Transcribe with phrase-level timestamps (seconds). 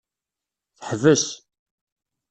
[0.77, 1.25] Teḥbes.